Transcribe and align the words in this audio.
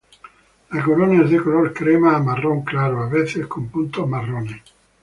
La 0.71 0.81
corona 0.83 1.23
es 1.23 1.29
de 1.29 1.37
color 1.39 1.71
crema 1.73 2.15
a 2.15 2.19
marrón 2.23 2.63
claro, 2.63 3.03
a 3.03 3.07
veces 3.07 3.45
con 3.45 3.67
puntos 3.69 4.09
marrones. 4.09 4.63